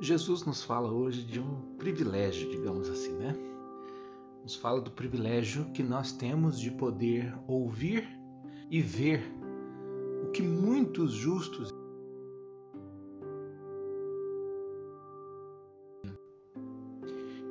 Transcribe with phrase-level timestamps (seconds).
[0.00, 3.36] Jesus nos fala hoje de um privilégio, digamos assim, né?
[4.42, 8.08] Nos fala do privilégio que nós temos de poder ouvir
[8.70, 9.22] e ver
[10.24, 11.70] o que muitos justos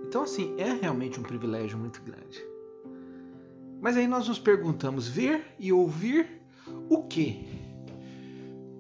[0.09, 2.43] Então, assim, é realmente um privilégio muito grande.
[3.79, 6.41] Mas aí nós nos perguntamos: ver e ouvir
[6.89, 7.45] o quê?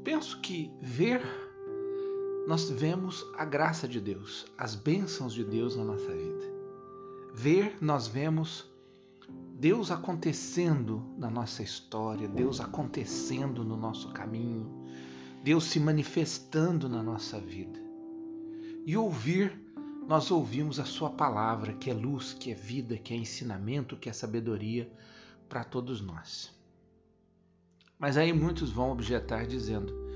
[0.03, 1.21] Penso que ver,
[2.49, 6.51] nós vemos a graça de Deus, as bênçãos de Deus na nossa vida.
[7.31, 8.65] Ver, nós vemos
[9.59, 14.67] Deus acontecendo na nossa história, Deus acontecendo no nosso caminho,
[15.43, 17.79] Deus se manifestando na nossa vida.
[18.83, 19.55] E ouvir,
[20.07, 24.09] nós ouvimos a Sua palavra, que é luz, que é vida, que é ensinamento, que
[24.09, 24.91] é sabedoria
[25.47, 26.51] para todos nós.
[27.99, 30.08] Mas aí muitos vão objetar dizendo: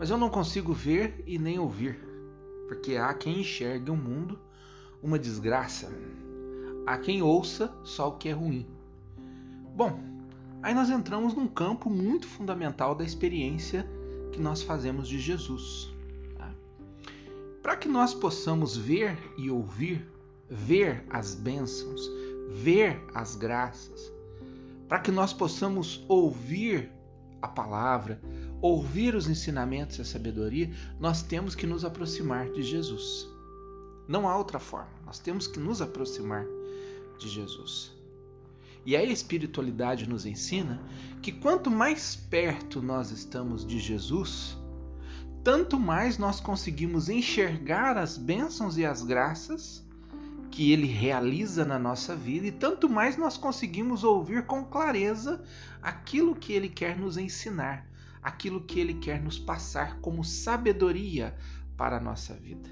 [0.00, 2.00] Mas eu não consigo ver e nem ouvir,
[2.66, 4.40] porque há quem enxergue o mundo
[5.02, 5.92] uma desgraça,
[6.86, 8.66] há quem ouça só o que é ruim.
[9.76, 10.00] Bom,
[10.62, 13.86] aí nós entramos num campo muito fundamental da experiência
[14.32, 15.92] que nós fazemos de Jesus.
[17.62, 20.10] Para que nós possamos ver e ouvir,
[20.48, 22.10] ver as bênçãos,
[22.48, 24.10] ver as graças,
[24.88, 26.90] para que nós possamos ouvir
[27.40, 28.20] a palavra,
[28.60, 33.26] ouvir os ensinamentos e a sabedoria, nós temos que nos aproximar de Jesus.
[34.06, 36.44] Não há outra forma, nós temos que nos aproximar
[37.18, 37.92] de Jesus.
[38.84, 40.80] E a espiritualidade nos ensina
[41.22, 44.56] que quanto mais perto nós estamos de Jesus,
[45.44, 49.84] tanto mais nós conseguimos enxergar as bênçãos e as graças
[50.50, 55.42] que ele realiza na nossa vida e tanto mais nós conseguimos ouvir com clareza
[55.80, 57.86] aquilo que ele quer nos ensinar,
[58.22, 61.36] aquilo que ele quer nos passar como sabedoria
[61.76, 62.68] para a nossa vida.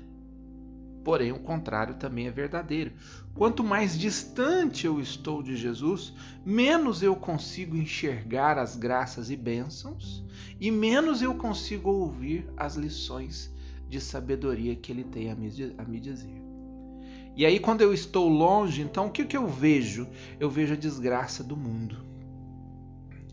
[1.05, 2.93] Porém, o contrário também é verdadeiro.
[3.35, 6.13] Quanto mais distante eu estou de Jesus,
[6.45, 10.23] menos eu consigo enxergar as graças e bênçãos
[10.61, 13.55] e menos eu consigo ouvir as lições
[13.89, 16.48] de sabedoria que ele tem a me dizer.
[17.39, 20.07] E aí, quando eu estou longe, então o que, que eu vejo?
[20.39, 22.05] Eu vejo a desgraça do mundo.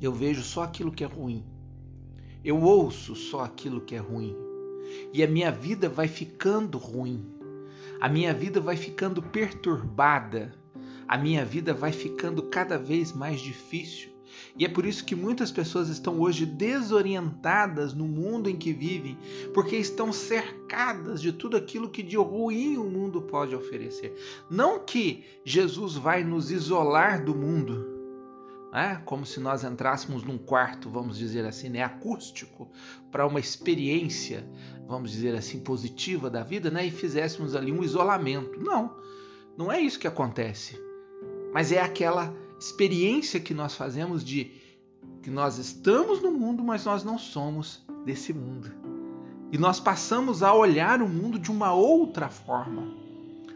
[0.02, 1.44] Eu vejo só aquilo que é ruim.
[2.42, 4.34] Eu ouço só aquilo que é ruim.
[5.12, 7.36] E a minha vida vai ficando ruim
[8.00, 10.54] a minha vida vai ficando perturbada,
[11.08, 14.10] a minha vida vai ficando cada vez mais difícil.
[14.57, 19.18] E é por isso que muitas pessoas estão hoje desorientadas no mundo em que vivem,
[19.53, 24.16] porque estão cercadas de tudo aquilo que de ruim o mundo pode oferecer.
[24.50, 27.95] Não que Jesus vai nos isolar do mundo,
[28.75, 29.01] né?
[29.06, 31.81] como se nós entrássemos num quarto, vamos dizer assim, né?
[31.81, 32.69] acústico,
[33.09, 34.45] para uma experiência,
[34.85, 36.85] vamos dizer assim, positiva da vida, né?
[36.85, 38.59] e fizéssemos ali um isolamento.
[38.59, 38.94] Não,
[39.57, 40.78] não é isso que acontece.
[41.53, 44.52] Mas é aquela experiência que nós fazemos de
[45.22, 48.72] que nós estamos no mundo, mas nós não somos desse mundo.
[49.52, 52.94] E nós passamos a olhar o mundo de uma outra forma.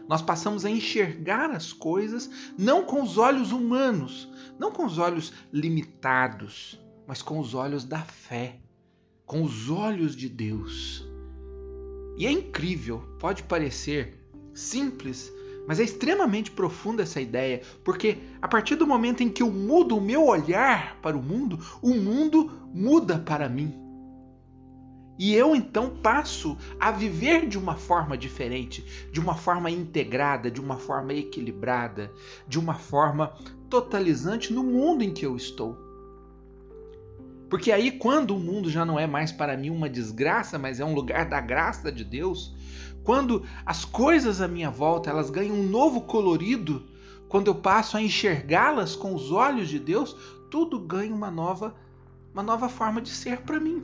[0.08, 2.28] Nós passamos a enxergar as coisas
[2.58, 4.28] não com os olhos humanos,
[4.58, 8.56] não com os olhos limitados, mas com os olhos da fé,
[9.24, 11.06] com os olhos de Deus.
[12.16, 14.18] E é incrível, pode parecer
[14.52, 15.32] simples,
[15.70, 19.96] mas é extremamente profunda essa ideia, porque a partir do momento em que eu mudo
[19.96, 23.72] o meu olhar para o mundo, o mundo muda para mim.
[25.16, 30.60] E eu então passo a viver de uma forma diferente, de uma forma integrada, de
[30.60, 32.12] uma forma equilibrada,
[32.48, 33.32] de uma forma
[33.68, 35.89] totalizante no mundo em que eu estou.
[37.50, 40.84] Porque aí, quando o mundo já não é mais para mim uma desgraça, mas é
[40.84, 42.54] um lugar da graça de Deus,
[43.02, 46.84] quando as coisas à minha volta elas ganham um novo colorido,
[47.28, 50.16] quando eu passo a enxergá-las com os olhos de Deus,
[50.48, 51.74] tudo ganha uma nova,
[52.32, 53.82] uma nova forma de ser para mim.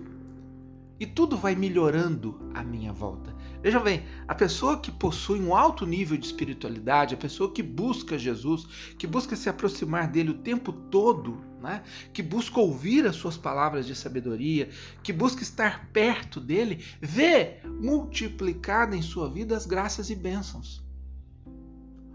[0.98, 3.34] E tudo vai melhorando à minha volta.
[3.62, 8.16] Veja bem, a pessoa que possui um alto nível de espiritualidade, a pessoa que busca
[8.16, 8.64] Jesus,
[8.96, 11.82] que busca se aproximar dele o tempo todo, né?
[12.12, 14.70] que busca ouvir as suas palavras de sabedoria,
[15.02, 20.84] que busca estar perto dele, vê multiplicada em sua vida as graças e bênçãos.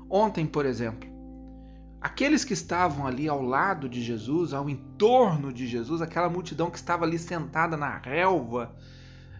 [0.09, 1.11] Ontem, por exemplo,
[2.01, 6.77] Aqueles que estavam ali ao lado de Jesus, ao entorno de Jesus, aquela multidão que
[6.77, 8.75] estava ali sentada na relva,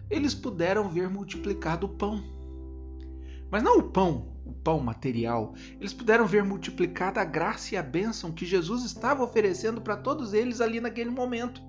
[0.08, 2.22] eles puderam ver multiplicado o pão.
[3.52, 5.54] Mas não o pão, o pão material.
[5.78, 10.32] Eles puderam ver multiplicada a graça e a bênção que Jesus estava oferecendo para todos
[10.32, 11.60] eles ali naquele momento.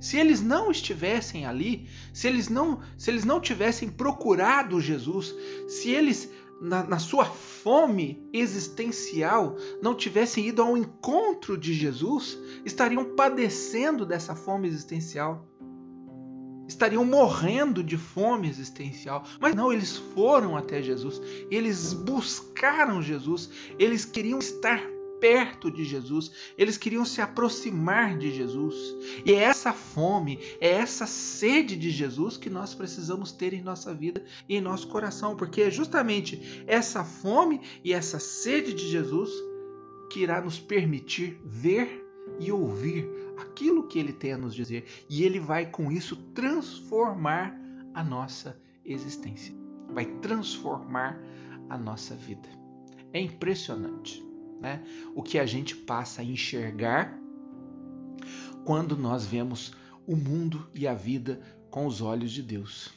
[0.00, 5.34] Se eles não estivessem ali, se eles não, se eles não tivessem procurado Jesus,
[5.68, 6.30] se eles
[6.62, 14.34] na, na, sua fome existencial não tivessem ido ao encontro de Jesus, estariam padecendo dessa
[14.34, 15.46] fome existencial.
[16.66, 19.24] Estariam morrendo de fome existencial.
[19.40, 21.20] Mas não, eles foram até Jesus,
[21.50, 24.80] eles buscaram Jesus, eles queriam estar
[25.22, 28.74] perto de Jesus, eles queriam se aproximar de Jesus.
[29.24, 33.94] E é essa fome, é essa sede de Jesus que nós precisamos ter em nossa
[33.94, 39.30] vida e em nosso coração, porque é justamente essa fome e essa sede de Jesus
[40.10, 42.01] que irá nos permitir ver
[42.38, 47.58] e ouvir aquilo que ele tem a nos dizer, e ele vai com isso transformar
[47.94, 49.54] a nossa existência,
[49.88, 51.20] vai transformar
[51.68, 52.48] a nossa vida.
[53.12, 54.22] É impressionante
[54.60, 54.82] né?
[55.14, 57.18] o que a gente passa a enxergar
[58.64, 59.72] quando nós vemos
[60.06, 61.40] o mundo e a vida
[61.70, 62.90] com os olhos de Deus.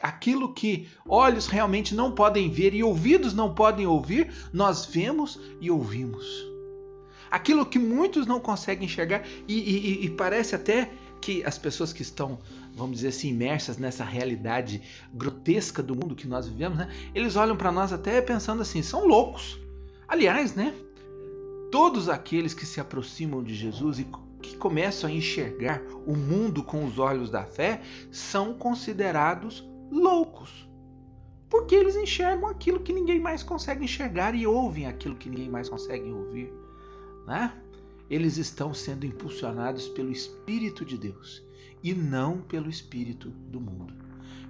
[0.00, 5.70] Aquilo que olhos realmente não podem ver e ouvidos não podem ouvir, nós vemos e
[5.70, 6.55] ouvimos.
[7.30, 10.90] Aquilo que muitos não conseguem enxergar, e, e, e parece até
[11.20, 12.38] que as pessoas que estão,
[12.74, 14.82] vamos dizer assim, imersas nessa realidade
[15.12, 16.88] grotesca do mundo que nós vivemos, né?
[17.14, 19.58] eles olham para nós até pensando assim: são loucos.
[20.06, 20.74] Aliás, né?
[21.70, 24.06] Todos aqueles que se aproximam de Jesus e
[24.40, 27.80] que começam a enxergar o mundo com os olhos da fé
[28.12, 30.68] são considerados loucos.
[31.50, 35.68] Porque eles enxergam aquilo que ninguém mais consegue enxergar e ouvem aquilo que ninguém mais
[35.68, 36.52] consegue ouvir.
[37.26, 37.52] Né?
[38.08, 41.42] Eles estão sendo impulsionados pelo Espírito de Deus
[41.82, 43.94] e não pelo Espírito do mundo.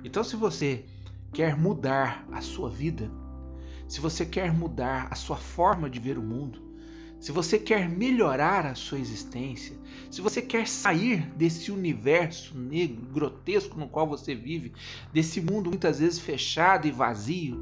[0.04, 0.84] Então, se você
[1.32, 3.10] quer mudar a sua vida,
[3.88, 6.66] se você quer mudar a sua forma de ver o mundo,
[7.18, 9.76] se você quer melhorar a sua existência,
[10.10, 14.72] se você quer sair desse universo negro, grotesco no qual você vive,
[15.12, 17.58] desse mundo muitas vezes fechado e vazio,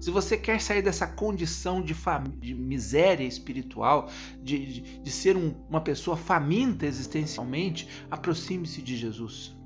[0.00, 1.94] se você quer sair dessa condição de,
[2.40, 4.08] de miséria espiritual,
[4.42, 9.56] de, de, de ser um, uma pessoa faminta existencialmente, aproxime-se de Jesus.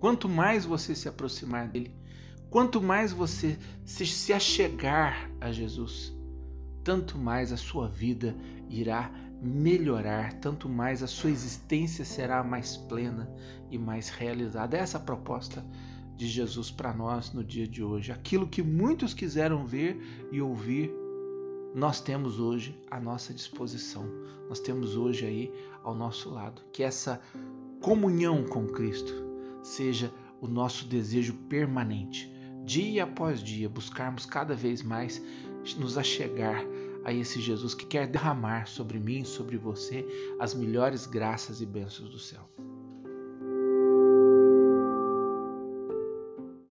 [0.00, 1.92] Quanto mais você se aproximar dele,
[2.50, 6.14] Quanto mais você se achegar a Jesus,
[6.82, 8.34] tanto mais a sua vida
[8.70, 9.10] irá
[9.42, 13.30] melhorar, tanto mais a sua existência será mais plena
[13.70, 14.78] e mais realizada.
[14.78, 15.64] Essa é a proposta
[16.18, 18.10] de Jesus para nós no dia de hoje.
[18.10, 19.96] Aquilo que muitos quiseram ver
[20.32, 20.92] e ouvir,
[21.74, 24.04] nós temos hoje à nossa disposição.
[24.48, 25.52] Nós temos hoje aí
[25.84, 26.60] ao nosso lado.
[26.72, 27.20] Que essa
[27.80, 29.14] comunhão com Cristo
[29.62, 35.22] seja o nosso desejo permanente dia após dia, buscarmos cada vez mais
[35.78, 36.62] nos achegar
[37.02, 40.06] a esse Jesus que quer derramar sobre mim, sobre você,
[40.38, 42.46] as melhores graças e bênçãos do céu.